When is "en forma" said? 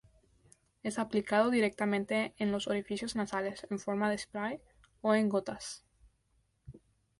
3.69-4.09